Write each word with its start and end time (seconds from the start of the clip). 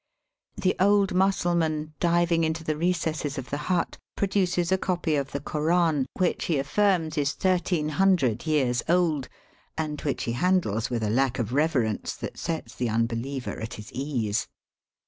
The 0.59 0.75
old 0.79 1.13
Mussulman, 1.13 1.93
diving 1.99 2.43
into 2.43 2.63
the 2.63 2.75
recesses 2.75 3.37
of 3.37 3.51
the 3.51 3.57
hut, 3.69 3.99
produces 4.15 4.71
a 4.71 4.77
copy 4.79 5.13
of 5.15 5.31
the 5.31 5.39
Koran, 5.39 6.07
which 6.15 6.45
he 6.45 6.55
aflEirms 6.55 7.19
is 7.19 7.35
1300 7.39 8.47
years 8.47 8.81
old, 8.89 9.29
and 9.77 10.01
which 10.01 10.23
he 10.23 10.31
handles 10.31 10.89
with 10.89 11.03
a 11.03 11.11
lack 11.11 11.37
of 11.37 11.53
reverence 11.53 12.15
that 12.15 12.39
sets 12.39 12.73
the 12.73 12.89
unbeliever 12.89 13.59
at 13.61 13.75
his 13.75 13.91
ease. 13.93 14.47